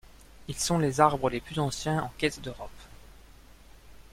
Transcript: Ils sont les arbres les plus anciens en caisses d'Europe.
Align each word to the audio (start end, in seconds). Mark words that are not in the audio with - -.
Ils 0.47 0.57
sont 0.57 0.79
les 0.79 0.99
arbres 0.99 1.29
les 1.29 1.39
plus 1.39 1.59
anciens 1.59 2.01
en 2.01 2.11
caisses 2.17 2.41
d'Europe. 2.41 2.71